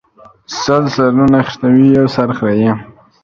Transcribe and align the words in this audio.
سل 0.61 0.83
سرونه 0.95 1.39
خشتوي، 1.45 1.85
يو 1.97 2.05
سر 2.15 2.29
خريي 2.39 2.71